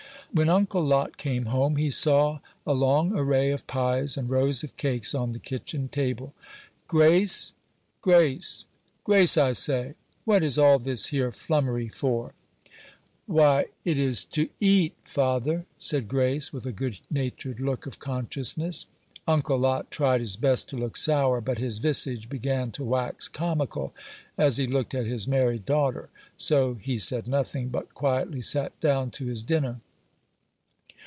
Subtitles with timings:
[0.33, 4.77] When Uncle Lot came home, he saw a long array of pies and rows of
[4.77, 6.33] cakes on the kitchen table.
[6.87, 7.51] "Grace
[8.01, 8.63] Grace
[9.03, 9.95] Grace, I say!
[10.23, 12.33] What is all this here flummery for?"
[13.25, 18.85] "Why, it is to eat, father," said Grace, with a good natured look of consciousness.
[19.27, 23.93] Uncle Lot tried his best to look sour; but his visage began to wax comical
[24.37, 26.07] as he looked at his merry daughter;
[26.37, 29.81] so he said nothing, but quietly sat down to his dinner.